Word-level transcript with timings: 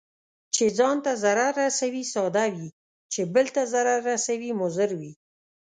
چي 0.53 0.65
ځان 0.77 0.97
ته 1.05 1.11
ضرر 1.23 1.51
رسوي، 1.63 2.03
ساده 2.13 2.45
وي، 2.53 2.67
چې 3.13 3.21
بل 3.33 3.45
ته 3.55 3.61
ضرر 3.73 3.99
رسوي 4.11 4.51
مضر 4.61 4.89
وي. 4.99 5.13